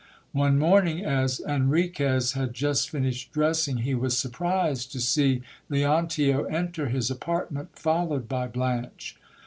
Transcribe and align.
One 0.31 0.57
morning, 0.57 1.05
as 1.05 1.39
Enriquez 1.39 2.31
had 2.31 2.55
just 2.55 2.89
finished 2.89 3.31
dressing, 3.31 3.77
he 3.77 3.93
was 3.93 4.17
surprised 4.17 4.91
to 4.93 4.99
see 4.99 5.43
Leontio 5.69 6.45
enter 6.45 6.87
his 6.89 7.11
apartment, 7.11 7.77
followed 7.77 8.27
by 8.27 8.47
Blanche. 8.47 9.15